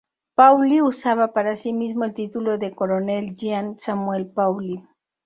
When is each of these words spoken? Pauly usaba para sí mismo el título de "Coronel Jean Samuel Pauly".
Pauly 0.35 0.81
usaba 0.81 1.31
para 1.31 1.55
sí 1.55 1.73
mismo 1.73 2.05
el 2.05 2.15
título 2.15 2.57
de 2.57 2.73
"Coronel 2.73 3.35
Jean 3.35 3.77
Samuel 3.77 4.25
Pauly". 4.25 4.83